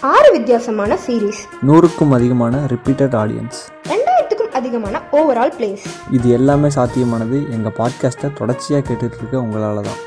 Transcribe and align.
ஆறு 0.00 0.32
வித்தியாசமான 0.32 0.98
சீரீஸ் 1.06 1.38
நூறுக்கும் 1.66 2.10
அதிகமான 2.10 2.56
ரிப்பீட்டட் 2.64 3.14
ஆடியன்ஸ் 3.16 3.58
ரெண்டாயிரத்துக்கும் 3.88 4.52
அதிகமான 4.52 5.00
ஓவரால் 5.12 5.52
பிளேஸ் 5.58 5.84
இது 6.10 6.30
எல்லாமே 6.30 6.68
சாத்தியமானது. 6.68 7.50
எங்கள் 7.50 7.74
பாட்காஸ்ட்டை 7.78 8.32
தொடர்ச்சியாக 8.32 8.92
கேட்டுட்டு 8.92 9.18
இருக்க 9.18 9.40
உங்களால் 9.40 9.82
தான். 9.82 9.98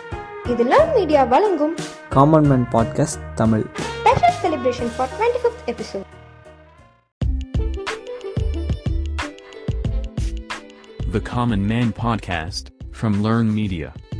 இது 0.45 0.63
லவ் 0.63 0.95
மீடியா 0.95 1.23
வழங்கும் 1.23 1.75
common 2.09 2.47
man 2.47 2.65
podcast 2.71 3.33
Tamil. 3.35 3.65
Special 3.73 4.37
celebration 4.43 4.91
for 4.97 5.09
twenty 5.19 5.45
fifth 5.45 5.75
episode 5.75 6.07
The 11.13 11.19
Common 11.35 11.61
Man 11.71 11.87
Podcast, 12.03 12.65
from 13.01 13.13
Learn 13.23 13.47
Media. 13.55 14.10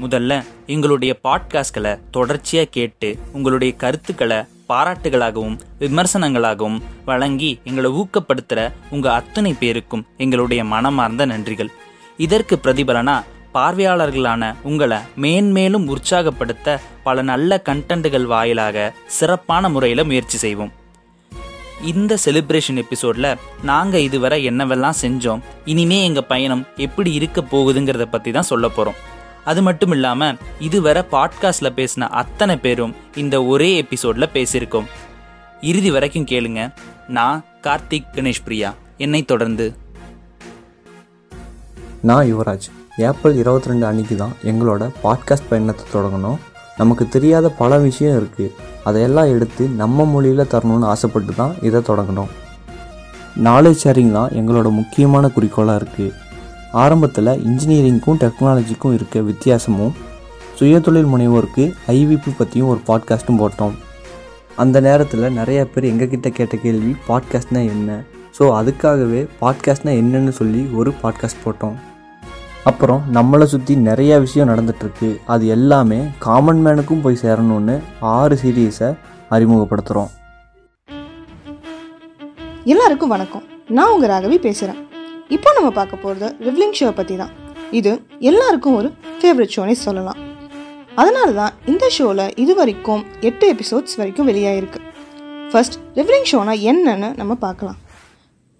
முதல்ல 0.00 0.44
எங்களுடைய 0.66 1.18
பாட்காஸ்ட்களை 1.24 1.98
தொடர்ச்சியாக 2.10 2.68
கேட்டு 2.70 3.18
உங்களுடைய 3.32 3.74
கருத்துக்களை 3.74 4.38
பாராட்டுகளாகவும் 4.68 5.58
விமர்சனங்களாகவும் 5.80 6.82
வழங்கி 7.04 7.60
எங்களை 7.64 7.90
ஊக்கப்படுத்துகிற 7.90 8.72
உங்கள் 8.90 9.12
அத்தனை 9.12 9.52
பேருக்கும் 9.52 10.06
எங்களுடைய 10.16 10.64
மனமார்ந்த 10.64 11.26
நன்றிகள். 11.26 11.68
இதற்கு 12.16 12.56
பிரதிபலனா 12.56 13.22
பார்வையாளர்களான 13.54 14.54
உங்களை 14.62 14.98
மேன்மேலும் 15.16 15.88
உற்சாகப்படுத்த 15.88 16.80
பல 17.02 17.22
நல்ல 17.22 17.62
கண்டென்ட்டுகள் 17.64 18.24
வாயிலாக 18.24 18.92
சிறப்பான 19.06 19.68
முறையில் 19.68 20.04
முயற்சி 20.04 20.38
செய்வோம். 20.38 20.72
இந்த 21.82 22.18
செலிப்ரேஷன் 22.24 22.76
எபிசோடில் 22.76 23.38
நாங்கள் 23.62 24.00
இதுவரை 24.00 24.50
என்னவெல்லாம் 24.50 25.00
செஞ்சோம் 25.02 25.40
இனிமே 25.64 26.04
எங்கள் 26.04 26.24
பயணம் 26.24 26.66
எப்படி 26.76 27.12
இருக்க 27.12 27.40
போகுதுங்கிறத 27.40 28.04
பற்றி 28.04 28.30
தான் 28.30 28.42
சொல்ல 28.42 28.68
போகிறோம் 28.68 28.94
அது 29.44 29.62
மட்டும் 29.62 29.90
இல்லாமல் 29.90 30.36
இதுவரை 30.58 31.02
பாட்காஸ்டில் 31.12 31.76
பேசின 31.76 32.00
அத்தனை 32.00 32.56
பேரும் 32.56 32.94
இந்த 33.16 33.44
ஒரே 33.44 33.76
எபிசோடில் 33.76 34.32
பேசியிருக்கோம். 34.34 34.84
இறுதி 35.60 35.90
வரைக்கும் 35.90 36.24
கேளுங்க. 36.24 36.72
நான் 37.08 37.44
கார்த்திக் 37.62 38.10
கணேஷ் 38.14 38.44
பிரியா. 38.44 38.74
என்னை 38.96 39.24
தொடர்ந்து. 39.24 39.74
நான் 42.02 42.34
யுவராஜ். 42.34 42.68
ஏப்ரல் 42.96 43.36
இருபத்தி 43.36 43.68
ரெண்டு 43.68 43.86
அன்னைக்கு 43.86 44.16
தான் 44.16 44.32
எங்களோட 44.42 44.90
பாட்காஸ்ட் 45.02 45.48
பயணத்தை 45.48 45.84
தொடங்கணும் 45.92 46.36
நமக்கு 46.76 47.08
தெரியாத 47.08 47.48
பல 47.48 47.78
விஷயம் 47.78 48.16
இருக்குது 48.20 48.54
அதையெல்லாம் 48.84 49.28
எடுத்து 49.28 49.68
நம்ம 49.68 50.04
மொழியில் 50.04 50.40
தரணும்னு 50.40 50.84
ஆசைப்பட்டு 50.84 51.34
தான் 51.34 51.54
இதை 51.62 51.80
தொடங்கணும் 51.80 52.28
நாலேஜ் 53.42 53.82
ஷேரிங் 53.84 54.12
தான் 54.12 54.30
எங்களோட 54.30 54.70
முக்கியமான 54.70 55.28
குறிக்கோளாக 55.28 55.78
இருக்குது 55.78 56.12
ஆரம்பத்தில் 56.72 57.26
இன்ஜினியரிங்க்கும் 57.26 58.18
டெக்னாலஜிக்கும் 58.20 58.92
இருக்க 58.92 59.20
வித்தியாசமும் 59.20 59.94
சுயதொழில் 60.60 61.08
முனைவோருக்கு 61.12 61.72
ஐவிபி 61.88 62.30
பற்றியும் 62.38 62.68
ஒரு 62.68 62.80
பாட்காஸ்ட்டும் 62.86 63.40
போட்டோம். 63.40 63.72
அந்த 64.56 64.80
நேரத்தில் 64.80 65.32
நிறைய 65.32 65.66
பேர் 65.66 65.84
எங்ககிட்ட 65.84 66.28
கேட்ட 66.28 66.56
கேள்வி 66.56 66.96
பாட்காஸ்ட்னா 67.08 67.64
என்ன? 67.64 68.02
ஸோ 68.38 68.40
அதுக்காகவே 68.40 69.28
பாட்காஸ்ட்னா 69.40 69.92
என்னன்னு 70.02 70.28
சொல்லி 70.28 70.68
ஒரு 70.74 70.94
பாட்காஸ்ட் 71.02 71.42
போட்டோம். 71.44 71.74
அப்புறம் 72.64 73.02
நம்மளை 73.12 73.44
சுற்றி 73.44 73.76
நிறைய 73.76 74.18
விஷயம் 74.18 74.48
நடந்துட்டுருக்கு. 74.48 75.16
அது 75.26 75.46
எல்லாமே 75.46 76.00
காமன் 76.18 76.66
மேனுக்கும் 76.66 77.02
போய் 77.02 77.22
சேரணும்னு 77.22 77.78
ஆறு 78.00 78.38
சீரீஸை 78.42 78.96
அறிமுகப்படுத்துகிறோம் 79.30 80.08
எல்லாருக்கும் 82.64 83.08
வணக்கம். 83.08 83.42
நான் 83.68 83.90
உங்கள் 83.90 84.10
ராகவி 84.10 84.36
பேசுகிறேன் 84.36 84.88
இப்போ 85.36 85.50
நம்ம 85.56 85.68
பார்க்க 85.78 86.04
போகிறது 86.04 86.28
ரிவ்லிங் 86.46 86.76
ஷோ 86.78 86.88
பற்றி 86.98 87.14
தான் 87.20 87.32
இது 87.78 87.92
எல்லாருக்கும் 88.30 88.76
ஒரு 88.78 88.88
ஃபேவரட் 89.18 89.52
ஷோனே 89.56 89.74
சொல்லலாம். 89.86 90.18
அதனால 91.00 91.28
தான் 91.40 91.52
இந்த 91.72 91.84
ஷோவில் 91.96 92.24
இது 92.42 92.52
வரைக்கும் 92.60 93.02
எட்டு 93.28 93.44
எபிசோட்ஸ் 93.54 93.96
வரைக்கும் 94.00 94.28
வெளியாகிருக்கு 94.30 94.80
ஃபர்ஸ்ட் 95.50 95.76
ரிவ்லிங் 95.98 96.28
ஷோனா 96.30 96.54
என்னன்னு 96.70 97.08
நம்ம 97.20 97.32
பார்க்கலாம். 97.46 97.78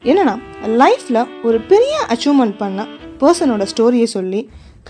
என்னென்னா 0.03 0.35
லைஃப்பில் 0.83 1.21
ஒரு 1.47 1.59
பெரிய 1.71 1.95
அச்சீவ்மெண்ட் 2.13 2.57
பண்ண 2.63 2.87
பர்சனோட 3.23 3.65
ஸ்டோரியை 3.73 4.09
சொல்லி 4.17 4.41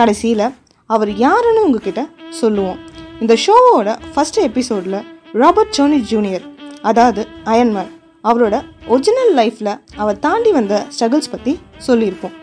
கடைசியில் 0.01 0.47
அவர் 0.91 1.11
யாருன்னு 1.25 1.65
உங்ககிட்ட 1.67 2.03
சொல்லுவோம். 2.41 2.79
இந்த 3.23 3.35
ஷோவோட 3.45 3.89
ஃபஸ்ட் 4.13 4.39
எபிசோடில் 4.49 5.01
ராபர்ட் 5.43 5.75
சோனி 5.79 5.99
ஜூனியர் 6.13 6.47
அதாவது 6.91 7.23
அயன்மேன் 7.53 7.91
அவரோட 8.29 8.57
ஒரிஜினல் 8.93 9.33
லைஃப்பில் 9.39 9.73
அவர் 10.03 10.19
தாண்டி 10.25 10.51
வந்த 10.57 10.75
ஸ்ட்ரகிள்ஸ் 10.95 11.33
பற்றி 11.35 11.53
சொல்லியிருப்போம். 11.87 12.35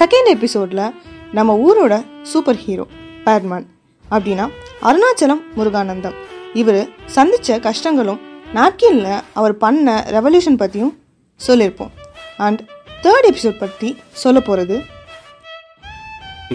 செகண்ட் 0.00 0.28
எபிசோடில் 0.34 0.84
நம்ம 1.38 1.56
ஊரோட 1.66 1.94
சூப்பர் 2.32 2.60
ஹீரோ 2.64 2.86
பேட்மேன் 3.24 3.66
அப்படின்னா 4.14 4.46
அருணாச்சலம் 4.88 5.42
முருகானந்தம். 5.56 6.16
இவர் 6.60 6.80
சந்தித்த 7.16 7.58
கஷ்டங்களும் 7.66 8.20
நாப்கின்ல 8.58 9.08
அவர் 9.40 9.56
பண்ண 9.64 9.94
ரெவல்யூஷன் 10.16 10.60
பற்றியும் 10.62 10.94
சொல்லியிருப்போம். 11.40 11.92
அண்ட் 12.46 12.60
தேர்ட் 13.04 13.28
எபிசோட் 13.30 13.58
பற்றி 13.64 13.88
சொல்ல 14.24 14.40
போகிறது 14.40 14.76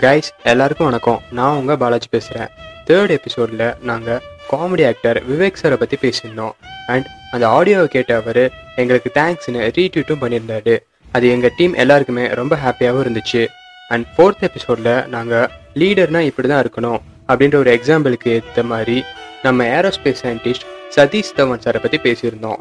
கைஸ் 0.03 0.29
எல்லாருக்கும் 0.51 0.88
வணக்கம். 0.89 1.22
நான் 1.38 1.57
உங்கள் 1.59 1.79
பாலாஜி 1.83 2.09
பேசுகிறேன் 2.16 2.51
தேர்ட் 2.89 3.13
எபிசோடில் 3.16 3.66
நாங்கள் 3.89 4.22
காமெடி 4.51 4.83
ஆக்டர் 4.87 5.17
விவேக் 5.31 5.59
சாரை 5.61 5.73
பற்றி 5.73 5.97
பேசியிருந்தோம். 6.01 6.55
அண்ட் 6.87 7.07
அந்த 7.31 7.45
ஆடியோவை 7.47 7.85
கேட்ட 7.85 8.15
அவர் 8.15 8.43
எங்களுக்கு 8.75 9.09
தேங்க்ஸ்னு 9.19 9.65
ரீட்வீட்டும் 9.77 10.21
பண்ணியிருந்தாரு. 10.23 10.75
அது 11.11 11.29
எங்கள் 11.29 11.55
டீம் 11.57 11.73
எல்லாருக்குமே 11.73 12.27
ரொம்ப 12.39 12.57
ஹாப்பியாகவும் 12.65 13.05
இருந்துச்சு. 13.05 13.47
அண்ட் 13.89 14.05
ஃபோர்த் 14.15 14.43
எபிசோடில் 14.47 15.07
நாங்கள் 15.07 15.49
லீடர்னால் 15.81 16.29
இப்படி 16.29 16.47
தான் 16.47 16.63
இருக்கணும் 16.65 16.99
அப்படின்ற 17.27 17.55
ஒரு 17.55 17.71
எக்ஸாம்பிளுக்கு 17.77 18.29
ஏற்ற 18.35 18.63
மாதிரி 18.63 18.97
நம்ம 19.43 19.65
ஏரோஸ்பேஸ் 19.79 20.23
சயின்டிஸ்ட் 20.23 20.66
சதீஷ் 20.95 21.35
தவன் 21.35 21.63
சாரை 21.66 21.79
பற்றி 21.85 21.99
பேசியிருந்தோம். 22.05 22.59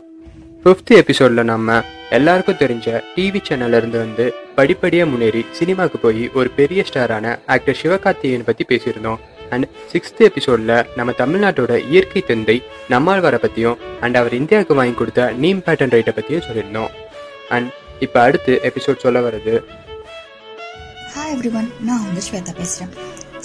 ஃபிஃப்த் 0.62 0.92
எபிசோடில் 1.02 1.50
நம்ம 1.52 1.82
எல்லாருக்கும் 2.10 2.60
தெரிஞ்ச 2.62 3.00
டிவி 3.16 3.40
சேனல்லேருந்து 3.48 3.98
வந்து 4.04 4.34
படிப்படியாக 4.54 5.10
முன்னேறி 5.10 5.42
சினிமாவுக்கு 5.58 5.98
போய் 5.98 6.22
ஒரு 6.34 6.50
பெரிய 6.60 6.84
ஸ்டாரான 6.88 7.38
ஆக்டர் 7.46 7.78
சிவகார்த்திகேயன் 7.82 8.48
பற்றி 8.50 8.64
பேசியிருந்தோம். 8.68 9.20
அண்ட் 9.50 9.68
சிக்ஸ்த் 9.92 10.18
எபிசோடில் 10.18 10.86
நம்ம 10.96 11.12
தமிழ்நாட்டோட 11.12 11.88
இயற்கை 11.88 12.22
தந்தை 12.22 12.62
நம்மாழ்வாரை 12.90 13.36
பற்றியும் 13.36 13.76
அண்ட் 14.00 14.16
அவர் 14.16 14.34
இந்தியாவுக்கு 14.34 14.74
வாங்கி 14.74 14.94
கொடுத்த 14.94 15.30
நீம் 15.30 15.62
பேட்டன் 15.66 15.92
ரைட்டை 15.94 16.10
பற்றியும் 16.10 16.42
சொல்லியிருந்தோம். 16.42 16.90
அண்ட் 17.48 17.72
இப்போ 18.00 18.20
அடுத்து 18.20 18.60
எபிசோட் 18.62 18.98
சொல்ல 18.98 19.20
வர்றது. 19.20 19.54
ஹாய் 21.14 21.34
எவ்ரி 21.34 21.52
ஒன் 21.54 21.72
நான் 21.80 22.06
வந்து 22.06 22.20
ஸ்வேதா 22.20 22.54
பேசுகிறேன் 22.56 22.94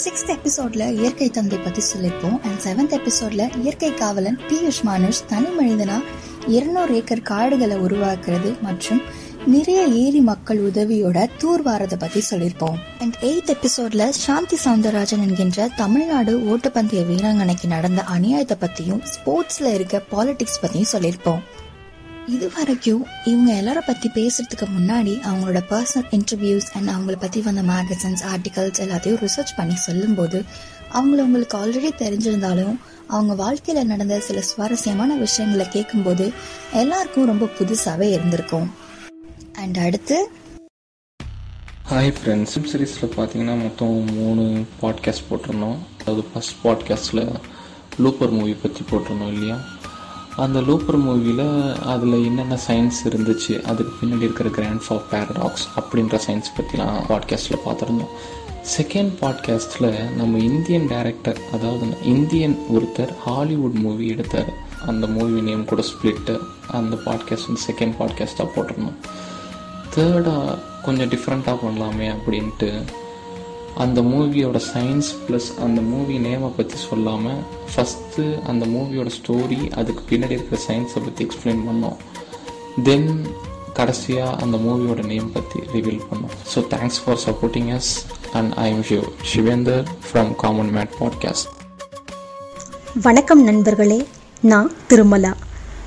சிக்ஸ்த் 0.03 0.37
எபிசோட்ல 0.37 0.93
இயற்கை 0.93 1.29
தந்தை 1.29 1.57
பற்றி 1.57 1.81
சொல்லியிருப்போம். 1.93 2.39
அண்ட் 2.43 2.61
செவன்த் 2.65 2.95
எபிசோட்ல 2.95 3.57
இயற்கை 3.57 3.93
காவலன் 3.93 4.39
பியூஷ் 4.49 4.81
மானுஷ் 4.83 5.25
தனி 5.27 5.47
மனிதனா 5.59 6.03
இருநூறு 6.47 6.95
ஏக்கர் 6.95 7.21
காடுகளை 7.21 7.77
உருவாக்குறது 7.77 8.59
மற்றும் 8.61 9.01
நிறைய 9.45 9.85
ஏரி 9.85 10.19
மக்கள் 10.19 10.71
உதவியோட 10.71 11.29
தூர்வாரதை 11.41 11.97
பத்தி 11.99 12.23
சொல்லியிருப்போம் 12.31 12.77
அண்ட் 12.99 13.15
எயித் 13.21 13.51
எபிசோட்ல 13.51 14.09
சாந்தி 14.09 14.57
சவுந்தரராஜன் 14.65 15.23
என்கின்ற 15.27 15.67
தமிழ்நாடு 15.75 16.39
ஓட்டப்பந்தய 16.39 17.01
வீராங்கனைக்கு 17.05 17.67
நடந்த 17.67 18.03
அநியாயத்தை 18.13 18.57
பத்தியும் 18.59 19.01
ஸ்போர்ட்ஸ்ல 19.03 19.73
இருக்க 19.73 20.01
பாலிடிக்ஸ் 20.11 20.61
பத்தியும் 20.61 20.91
சொல்லியிருப்போம் 20.91 21.41
இது 22.27 22.51
வரைக்கும் 22.55 23.05
இவங்க 23.25 23.53
எல்லார 23.53 23.77
பத்தி 23.85 24.09
பேசுறதுக்கு 24.09 24.67
முன்னாடி 24.79 25.19
அவங்களோட 25.23 25.61
பர்சனல் 25.69 26.11
இன்டர்வியூஸ் 26.11 26.69
அண்ட் 26.73 26.89
அவங்கள 26.89 27.15
பத்தி 27.19 27.41
வந்த 27.41 27.61
மேகசின்ஸ் 27.61 28.23
ஆர்டிகல்ஸ் 28.33 28.81
எல்லாத்தையும் 28.81 29.27
ரிசர்ச் 29.27 29.57
பண்ணி 29.57 29.75
சொல்லும்போது 29.75 30.43
அவங்கள 30.93 31.19
உங்களுக்கு 31.19 31.57
ஆல்ரெடி 31.57 31.91
தெரிஞ்சிருந்தாலும் 31.97 32.75
அவங்க 33.07 33.33
வாழ்க்கையில 33.43 33.83
நடந்த 33.83 34.19
சில 34.19 34.41
சுவாரஸ்யமான 34.41 35.15
விஷயங்களை 35.15 35.69
கேட்கும்போது 35.69 36.31
எல்லாருக்கும் 36.73 37.25
ரொம்ப 37.25 37.45
புதுசாவே 37.59 38.09
இருந்திருக்கும். 38.11 38.81
அண்ட் 39.57 39.77
அடுத்து 39.77 40.17
ஹாய் 41.89 42.13
ஃப்ரெண்ட்ஸ் 42.17 42.53
சீரீஸில் 42.71 43.13
பார்த்தீங்கன்னா 43.15 43.55
மொத்தம் 43.61 44.05
மூணு 44.13 44.43
பாட்காஸ்ட் 44.81 45.27
போட்டிருந்தோம். 45.29 45.77
அதாவது 45.99 46.23
ஃபஸ்ட் 46.29 46.55
பாட்காஸ்ட்டில் 46.63 47.23
லூப்பர் 47.97 48.29
மூவி 48.29 48.53
பற்றி 48.53 48.83
போட்டிருந்தோம் 48.91 49.33
இல்லையா? 49.33 49.57
அந்த 50.35 50.61
லூப்பர் 50.61 50.97
மூவியில் 50.97 51.75
அதில் 51.85 52.25
என்னென்ன 52.25 52.57
சயின்ஸ் 52.67 52.99
இருந்துச்சு 53.05 53.61
அதுக்கு 53.61 53.93
பின்னாடி 54.01 54.21
இருக்கிற 54.21 54.49
கிராண்ட் 54.49 54.83
ஃபார் 54.87 55.03
பேரடாக்ஸ் 55.11 55.65
அப்படின்ற 55.75 56.19
சயின்ஸ் 56.27 56.55
பற்றிலாம் 56.57 56.97
பாட்காஸ்ட்டில் 57.09 57.63
பார்த்துருந்தோம் 57.65 58.13
செகண்ட் 58.77 59.13
பாட்காஸ்ட்டில் 59.21 60.11
நம்ம 60.15 60.37
இந்தியன் 60.37 60.87
டேரக்டர் 60.87 61.39
அதாவது 61.51 61.87
இந்தியன் 62.03 62.57
ஒருத்தர் 62.73 63.13
ஹாலிவுட் 63.17 63.73
மூவி 63.73 64.07
எடுத்தார். 64.07 64.51
அந்த 64.85 65.07
மூவி 65.07 65.41
நேம் 65.41 65.65
கூட 65.65 65.83
ஸ்பிளிட்டு 65.89 66.39
அந்த 66.67 66.95
பாட்காஸ்ட் 67.05 67.47
வந்து 67.47 67.61
செகண்ட் 67.67 67.95
பாட்காஸ்ட்டாக 67.99 68.47
போட்டிருந்தோம். 68.55 68.97
தேர்டாக 69.95 70.59
கொஞ்சம் 70.83 71.09
டிஃப்ரெண்ட்டாக 71.09 71.57
பண்ணலாமே 71.65 72.15
அப்படின்ட்டு 72.15 72.83
அந்த 73.77 74.01
மூவியோட 74.01 74.61
சயின்ஸ் 74.73 75.09
ப்ளஸ் 75.27 75.63
அந்த 75.63 75.81
மூவி 75.81 76.17
நேமை 76.17 76.51
பற்றி 76.57 76.77
சொல்லாமல் 76.89 77.39
ஃபஸ்ட்டு 77.73 78.41
அந்த 78.41 78.65
மூவியோட 78.65 79.09
ஸ்டோரி 79.17 79.71
அதுக்கு 79.71 80.15
பின்னாடி 80.15 80.31
இருக்கிற 80.31 80.61
சயின்ஸை 80.67 81.01
பற்றி 81.03 81.27
எக்ஸ்பிளைன் 81.27 81.61
பண்ணோம். 81.69 81.95
தென் 82.83 83.25
கடைசியாக 83.73 84.43
அந்த 84.43 84.57
மூவியோட 84.57 85.05
நேம் 85.05 85.31
பற்றி 85.31 85.59
ரிவீல் 85.59 86.01
பண்ணோம். 86.11 86.55
So 86.55 86.57
thanks 86.57 86.99
for 87.05 87.19
supporting 87.25 87.79
us 87.79 87.91
and 88.33 88.53
I 88.53 88.69
am 88.69 88.81
Shiv 88.81 89.03
Sivendar 89.35 89.85
from 90.13 90.35
common 90.35 90.75
man 90.75 90.89
podcast 90.99 91.49
வணக்கம் 93.01 93.43
நண்பர்களே. 93.43 94.07
நான் 94.41 94.71
திருமலா. 94.87 95.33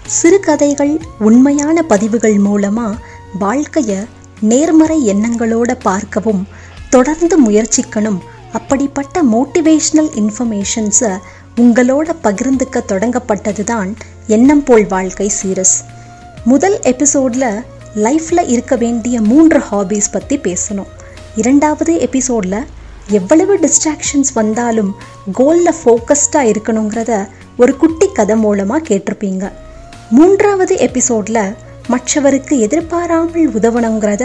சிறுகதைகள் 0.06 1.00
உண்மையான 1.18 1.82
பதிவுகள் 1.82 2.38
மூலமாக 2.38 2.96
வாழ்க்கைய 3.40 3.92
நேர்மறை 4.40 4.98
எண்ணங்களோட 5.12 5.70
பார்க்கவும் 5.82 6.42
தொடர்ந்து 6.90 7.36
முயற்சிக்கணும். 7.46 8.18
அப்படிப்பட்ட 8.52 9.22
மோட்டிவேஷனல் 9.22 10.10
இன்ஃபர்மேஷன்ஸை 10.20 11.12
உங்களோட 11.56 12.08
பகிர்ந்துக்க 12.22 12.82
தொடங்கப்பட்டது 12.92 13.64
தான் 13.64 13.90
எண்ணம் 14.26 14.64
போல் 14.64 14.86
வாழ்க்கை 14.86 15.28
சீரஸ். 15.28 15.76
முதல் 16.44 16.76
எபிசோடில் 16.82 17.48
லைஃப்பில் 18.04 18.48
இருக்க 18.48 18.76
வேண்டிய 18.76 19.20
மூன்று 19.20 19.58
ஹாபீஸ் 19.70 20.10
பற்றி 20.10 20.36
பேசணும். 20.38 20.90
இரண்டாவது 21.36 21.92
எபிசோடில் 22.00 22.66
எவ்வளவு 23.08 23.54
டிஸ்ட்ராக்ஷன்ஸ் 23.56 24.32
வந்தாலும் 24.34 24.90
கோலில் 25.32 25.78
ஃபோக்கஸ்டாக 25.80 26.50
இருக்கணுங்கிறத 26.52 27.12
ஒரு 27.56 27.76
குட்டி 27.76 28.06
கதை 28.12 28.36
மூலமாக 28.36 28.86
கேட்டிருப்பீங்க. 28.88 29.44
மூன்றாவது 30.10 30.76
எபிசோடில் 30.78 31.44
மற்றவருக்கு 31.88 32.58
எதிர்பாராமல் 32.58 33.52
உதவணுங்கிறத 33.54 34.24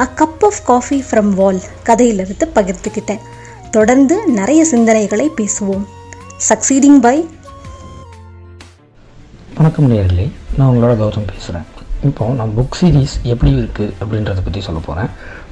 a 0.00 0.08
cup 0.16 0.44
of 0.48 0.60
coffee 0.64 1.04
from 1.10 1.32
வால் 1.34 1.60
கதையிலிருந்து 1.82 2.48
பகிர்ந்துக்கிட்டேன். 2.54 3.24
தொடர்ந்து 3.70 4.16
நிறைய 4.26 4.66
சிந்தனைகளை 4.72 5.26
பேசுவோம். 5.36 5.84
சக்சீடிங் 6.48 7.00
பை 7.00 7.26
வணக்கம் 9.56 9.90
நேர்களே 9.92 10.30
நான் 10.56 10.76
உங்களோட 10.76 10.92
கௌதம் 11.02 11.28
பேசுகிறேன் 11.32 11.68
இப்போது 12.04 12.32
நான் 12.32 12.52
புக் 12.56 12.76
சீரீஸ் 12.80 13.14
எப்படி 13.22 13.50
இருக்குது 13.54 13.92
அப்படின்றத 14.00 14.40
பற்றி 14.44 14.60
சொல்ல 14.60 14.80
போகிறேன் 14.86 15.10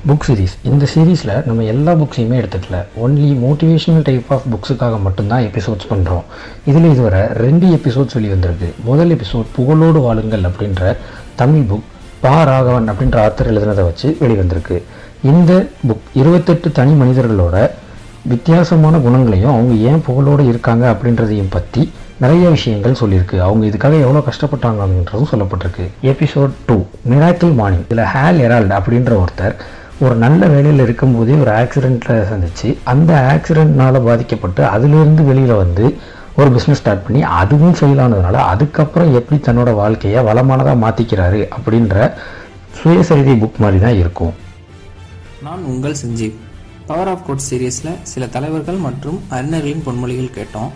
புக் 0.09 0.25
சீரீஸ் 0.27 0.55
இந்த 0.63 0.87
சீரீஸில் 0.95 1.47
நம்ம 1.47 1.63
எல்லா 1.63 1.93
புக்ஸையுமே 1.93 2.37
எடுத்துக்கல. 2.43 2.79
ஒன்லி 3.05 3.29
மோட்டிவேஷனல் 3.45 4.03
டைப் 4.03 4.25
ஆஃப் 4.29 4.43
புக்ஸுக்காக 4.53 5.01
மட்டும்தான் 5.01 5.43
எபிசோட்ஸ் 5.43 5.89
பண்ணுறோம் 5.91 6.25
இதில் 6.67 6.91
இதுவரை 6.91 7.21
ரெண்டு 7.27 7.67
எபிசோட்ஸ் 7.67 8.15
வெளி 8.15 8.29
வந்திருக்கு 8.29 8.75
முதல் 8.85 9.17
எபிசோட் 9.17 9.45
புகழோடு 9.59 10.01
வாழுங்கள் 10.07 10.41
அப்படின்ற 10.41 10.97
தமிழ் 11.41 11.69
புக் 11.71 11.89
பா 12.23 12.35
ராகவன் 12.49 12.89
அப்படின்ற 12.91 13.17
ஆத்தர் 13.25 13.51
எழுதுனதை 13.51 13.83
வச்சு 13.89 14.09
வெளிவந்திருக்கு. 14.21 14.77
இந்த 15.31 15.53
புக் 15.89 16.07
இருபத்தெட்டு 16.21 16.69
தனி 16.79 16.93
மனிதர்களோட 17.01 17.57
வித்தியாசமான 18.33 18.95
குணங்களையும் 19.07 19.53
அவங்க 19.55 19.75
ஏன் 19.91 20.03
புகழோடு 20.07 20.45
இருக்காங்க 20.53 20.85
அப்படின்றதையும் 20.93 21.55
பற்றி 21.57 21.83
நிறைய 22.23 22.45
விஷயங்கள் 22.57 23.01
சொல்லியிருக்கு. 23.01 23.37
அவங்க 23.47 23.63
இதுக்காக 23.71 24.01
எவ்வளோ 24.05 24.23
கஷ்டப்பட்டாங்க 24.29 24.81
அப்படின்றதும் 24.85 25.31
சொல்லப்பட்டிருக்கு. 25.33 25.87
எபிசோட் 26.13 26.55
டூ 26.69 26.77
மிராக்கிள் 27.11 27.55
மார்னிங் 27.61 27.85
இதில் 27.89 28.09
ஹேல் 28.15 28.41
எரால்ட் 28.47 28.77
அப்படின்ற 28.79 29.13
ஒருத்தர் 29.23 29.57
ஒரு 30.05 30.15
நல்ல 30.25 30.41
வேலையில் 30.55 30.83
இருக்கும்போதே 30.87 31.37
ஒரு 31.45 31.53
ஆக்சிடெண்ட்டில் 31.61 32.29
சந்திச்சு 32.33 32.69
அந்த 32.93 33.13
ஆக்சிடெண்ட்னால் 33.35 34.05
பாதிக்கப்பட்டு 34.09 34.63
அதிலிருந்து 34.75 35.23
வெளியில் 35.31 35.61
வந்து 35.63 35.87
ஒரு 36.41 36.51
பிஸ்னஸ் 36.55 36.81
ஸ்டார்ட் 36.81 37.05
பண்ணி 37.07 37.21
அதுவும் 37.39 37.77
ஃபெயில் 37.79 38.01
ஆனதுனால 38.03 38.43
அதுக்கப்புறம் 38.51 39.15
எப்படி 39.19 39.37
தன்னோட 39.47 39.71
வாழ்க்கையை 39.79 40.21
வளமானதாக 40.29 40.77
மாற்றிக்கிறாரு 40.83 41.41
அப்படின்ற 41.57 41.97
சுயசரிதை 42.79 43.35
புக் 43.43 43.59
மாதிரி 43.63 43.79
தான் 43.85 43.99
இருக்கும். 44.03 44.35
நான் 45.47 45.63
உங்கள் 45.71 45.97
சஞ்சீவ் 46.03 46.37
பவர் 46.89 47.11
ஆஃப் 47.13 47.25
கோட் 47.27 47.47
சீரியஸில் 47.49 47.91
சில 48.11 48.27
தலைவர்கள் 48.37 48.79
மற்றும் 48.87 49.19
அறிஞர்களின் 49.37 49.83
பொன்மொழிகள் 49.87 50.37
கேட்டோம். 50.37 50.71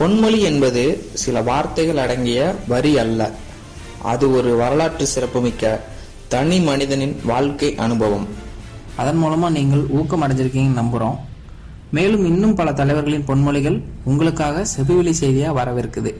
பொன்மொழி 0.00 0.40
என்பது 0.50 0.82
சில 1.22 1.40
வார்த்தைகள் 1.50 2.02
அடங்கிய 2.04 2.40
வரி 2.72 2.92
அல்ல. 3.04 3.30
அது 4.12 4.26
ஒரு 4.38 4.50
வரலாற்று 4.62 5.06
சிறப்புமிக்க 5.14 5.72
தனி 6.34 6.58
மனிதனின் 6.68 7.16
வாழ்க்கை 7.32 7.70
அனுபவம். 7.86 8.28
அதன் 9.00 9.20
மூலமாக 9.22 9.56
நீங்கள் 9.58 9.86
ஊக்கம் 10.00 10.24
அடைஞ்சிருக்கீங்கன்னு 10.26 10.80
நம்புகிறோம் 10.82 11.18
மேலும் 11.96 12.24
இன்னும் 12.30 12.54
பல 12.54 12.72
தலைவர்களின் 12.78 13.24
பொன்மொழிகள் 13.28 13.76
உங்களுக்காக 14.10 14.64
செவிவெளி 14.72 15.12
செய்தியாக 15.20 15.54
வரவிருக்குது. 15.58 16.10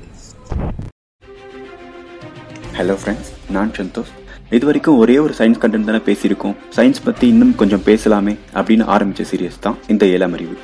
ஹலோ 2.79 2.95
ஃப்ரெண்ட்ஸ் 3.01 3.31
நான் 3.57 3.73
சந்தோஷ். 3.79 4.13
இது 4.57 4.67
வரைக்கும் 4.69 4.99
ஒரே 5.03 5.17
ஒரு 5.25 5.35
சயின்ஸ் 5.39 5.61
கண்டென்ட் 5.63 5.89
தானே 5.89 6.01
பேசியிருக்கோம். 6.09 6.55
சயின்ஸ் 6.77 7.03
பற்றி 7.09 7.29
இன்னும் 7.33 7.53
கொஞ்சம் 7.63 7.85
பேசலாமே 7.89 8.35
அப்படின்னு 8.59 8.87
ஆரம்பித்த 8.95 9.27
சீரியஸ் 9.31 9.61
தான் 9.67 9.77
இந்த 9.95 10.07
ஏழாம் 10.15 10.37
அறிவு. 10.39 10.57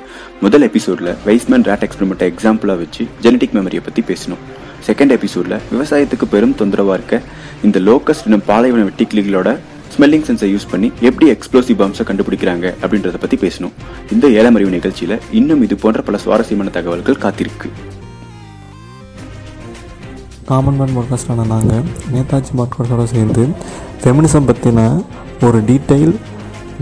முதல் 0.45 0.65
எபிசோடில் 0.69 1.11
வைஸ்மேன் 1.27 1.67
ரேட் 1.69 1.85
எக்ஸ்பெரிமெண்ட்டை 1.87 2.31
எக்ஸாம்பிளாக 2.33 2.79
வச்சு 2.83 3.05
ஜெனடிக் 3.25 3.55
மெமரியை 3.59 3.83
பற்றி 3.89 4.03
பேசினோம். 4.09 4.43
செகண்ட் 4.87 5.15
எபிசோடில் 5.19 5.61
விவசாயத்துக்கு 5.73 6.27
பெரும் 6.35 6.57
தொந்தரவாக 6.61 6.97
இருக்க 6.99 7.21
இந்த 7.67 7.79
லோக்கஸ்ட் 7.89 8.27
இன்னும் 8.29 8.47
பாலைவன 8.51 8.83
வெட்டிக்கிளிகளோட 8.89 9.51
ஸ்மெல்லிங் 9.95 10.25
சென்ஸை 10.27 10.47
யூஸ் 10.53 10.69
பண்ணி 10.71 10.87
எப்படி 11.07 11.25
எக்ஸ்ப்ளோசிவ் 11.31 11.79
பம்ப்ஸை 11.81 12.05
கண்டுபிடிக்கிறாங்க 12.09 12.65
அப்படின்றத 12.83 13.19
பற்றி 13.23 13.37
பேசணும். 13.43 13.73
இந்த 14.11 14.27
ஏழமறிவு 14.39 14.71
நிகழ்ச்சியில் 14.77 15.17
இன்னும் 15.39 15.63
இது 15.65 15.75
போன்ற 15.83 16.01
பல 16.01 16.17
சுவாரஸ்யமான 16.17 16.69
தகவல்கள் 16.77 17.21
காத்திருக்கு. 17.25 17.69
காமன் 20.49 20.77
மேன் 20.79 20.95
பாட்காஸ்டான 20.95 21.45
நாங்கள் 21.51 21.85
நேதாஜி 22.13 22.51
பாட்காஸ்டோட 22.59 23.03
சேர்ந்து 23.13 23.43
ஃபெமினிசம் 24.01 24.47
பற்றின 24.49 24.81
ஒரு 25.45 25.59
டீட்டெயில் 25.69 26.15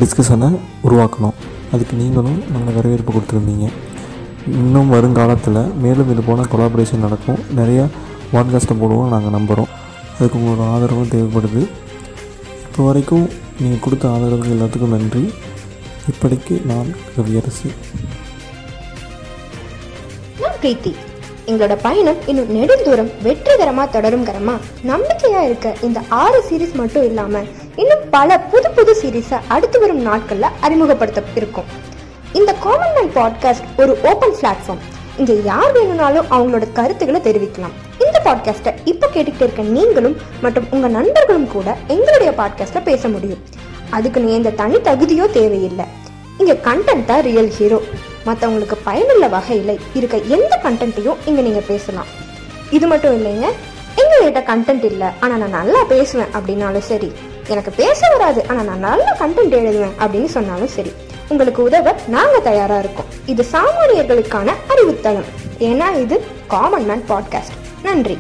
டிஸ்கஷனை 0.02 0.50
உருவாக்கணும். 0.88 1.38
அதுக்கு 1.74 1.96
நீங்களும் 2.02 2.42
நல்ல 2.54 2.68
வரவேற்பு 2.78 3.12
கொடுத்துருந்தீங்க. 3.14 3.68
இன்னும் 4.62 4.90
வருங்காலத்தில் 4.96 5.62
மேலும் 5.84 6.12
இது 6.14 6.22
போன 6.22 6.46
கொலாபரேஷன் 6.54 7.06
நடக்கும். 7.06 7.40
நிறையா 7.60 7.86
பாட்காஸ்ட்டை 8.34 8.76
போடுவோம் 8.82 9.14
நாங்கள் 9.14 9.36
நம்புகிறோம் 9.38 9.72
அதுக்கு 10.18 10.38
உங்களோட 10.40 10.64
ஆதரவும் 10.74 11.14
தேவைப்படுது. 11.14 11.62
இப்போ 12.74 12.86
வரைக்கும் 12.86 13.26
நீங்கள் 13.60 13.82
கொடுத்த 13.82 14.06
ஆதரவுக்கு 14.08 14.54
எல்லாத்துக்கும் 14.54 14.94
நன்றி. 14.94 15.34
இப்படிக்கு 16.12 16.66
நான் 16.66 16.88
கவியரசு 17.16 17.68
நான் 20.40 20.58
பிரீத்தி 20.62 20.92
எங்களோட 21.48 21.78
பயணம் 21.82 22.18
இன்னும் 22.26 22.50
நெடுந்தூரம் 22.56 23.12
வெற்றிகரமா 23.24 23.84
தொடரும்கரமா 23.96 24.56
நம்பிக்கையாக 24.82 25.46
இருக்க 25.46 25.76
இந்த 25.82 26.02
ஆறு 26.10 26.44
சீரீஸ் 26.50 26.74
மட்டும் 26.74 27.04
இல்லாமல் 27.04 27.48
இன்னும் 27.76 28.04
பல 28.10 28.40
புது 28.40 28.70
புது 28.70 28.96
சீரீஸை 29.02 29.40
அடுத்து 29.48 29.80
வரும் 29.80 30.02
நாட்களில் 30.02 30.56
அறிமுகப்படுத்த 30.62 31.24
இருக்கும் 31.36 31.70
இந்த 32.34 32.54
காமன் 32.66 32.96
மேன் 32.98 33.16
பாட்காஸ்ட் 33.16 33.70
ஒரு 33.78 34.02
ஓப்பன் 34.02 34.38
பிளாட்ஃபார்ம் 34.42 34.84
இங்கே 35.18 35.44
யார் 35.44 35.72
வேணும்னாலும் 35.72 36.32
அவங்களோட 36.32 36.72
கருத்துக்களை 36.72 37.22
தெரிவிக்கலாம். 37.22 37.78
பாட்காஸ்ட்டை 38.28 38.72
இப்போ 38.86 39.08
கேட்டுக்கிட்டு 39.08 39.46
இருக்க 39.48 39.62
நீங்களும் 39.62 40.18
மற்றும் 40.42 40.68
உங்க 40.72 40.88
நண்பர்களும் 40.88 41.48
கூட 41.48 41.78
எங்களுடைய 41.88 42.32
பாட்காஸ்ட்டில் 42.38 42.84
பேச 42.84 43.10
முடியும். 43.10 43.42
அதுக்கு 43.90 44.20
நீ 44.22 44.34
எந்த 44.34 44.50
தனி 44.50 44.78
தகுதியோ 44.78 45.26
தேவையில்லை. 45.32 45.86
இங்க 46.38 46.54
கண்டென்ட் 46.54 47.06
தான் 47.06 47.22
ரியல் 47.22 47.50
ஹீரோ 47.50 47.80
மற்றவங்களுக்கு 48.26 48.78
பயனுள்ள 48.84 49.28
வகையில் 49.28 49.80
இருக்க 49.94 50.18
எந்த 50.18 50.60
கண்டென்ட்டையும் 50.64 51.22
இங்க 51.26 51.42
நீங்க 51.42 51.60
பேசலாம். 51.60 52.10
இது 52.72 52.88
மட்டும் 52.88 53.16
இல்லைங்க 53.18 53.48
எங்கள்கிட்ட 54.02 54.42
கண்டென்ட் 54.52 54.84
இல்லை 54.84 55.08
ஆனா 55.20 55.36
நான் 55.36 55.58
நல்லா 55.60 55.84
பேசுவேன் 55.84 56.32
அப்படின்னாலும் 56.34 56.88
சரி. 56.92 57.12
எனக்கு 57.48 57.72
பேச 57.72 58.00
வராது 58.12 58.46
ஆனா 58.48 58.62
நான் 58.62 58.80
நல்லா 58.80 59.12
கண்டென்ட் 59.20 59.58
எழுதுவேன் 59.62 59.98
அப்படின்னு 60.00 60.26
சொன்னாலும் 60.26 60.68
சரி. 60.68 60.94
உங்களுக்கு 61.30 61.64
உதவ 61.64 61.96
நாங்க 62.08 62.40
தயாரா 62.40 62.80
இருக்கோம். 62.80 63.12
இது 63.26 63.46
சாமானியர்களுக்கான 63.52 64.56
அறிவுத்தளம். 64.68 65.30
ஏன்னா 65.60 66.00
இது 66.00 66.16
காமன் 66.48 66.86
மேன் 66.86 67.04
பாட்காஸ்ட் 67.10 67.60
நன்றி. 67.86 68.18